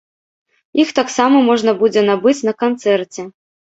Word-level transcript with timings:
Іх 0.83 0.93
таксама 1.01 1.43
можна 1.49 1.71
будзе 1.81 2.01
набыць 2.09 2.39
на 2.49 2.53
канцэрце. 2.65 3.21